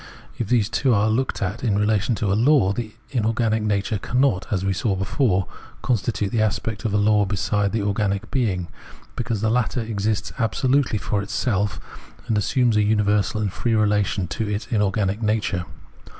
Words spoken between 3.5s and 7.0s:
nature cannot, as we saw before, constitute the aspect of a